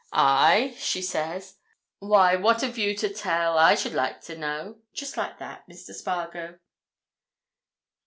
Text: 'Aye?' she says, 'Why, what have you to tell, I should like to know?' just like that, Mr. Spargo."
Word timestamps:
'Aye?' 0.13 0.73
she 0.79 0.99
says, 0.99 1.59
'Why, 1.99 2.35
what 2.35 2.61
have 2.61 2.75
you 2.75 2.95
to 2.95 3.13
tell, 3.13 3.59
I 3.59 3.75
should 3.75 3.93
like 3.93 4.21
to 4.21 4.35
know?' 4.35 4.77
just 4.93 5.15
like 5.15 5.37
that, 5.37 5.69
Mr. 5.69 5.93
Spargo." 5.93 6.57